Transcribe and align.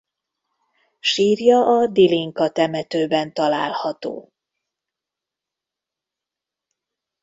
Sírja 0.99 1.59
a 1.65 1.87
Dilinka 1.87 2.49
temetőben 2.51 3.33
található. 3.33 4.31